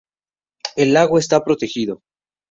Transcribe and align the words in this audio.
El 0.75 0.93
lago 0.93 1.19
está 1.19 1.43
protegido. 1.43 2.01